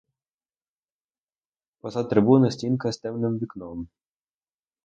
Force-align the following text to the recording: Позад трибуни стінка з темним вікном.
Позад 1.81 2.09
трибуни 2.15 2.51
стінка 2.57 2.91
з 2.97 3.05
темним 3.05 3.37
вікном. 3.43 3.87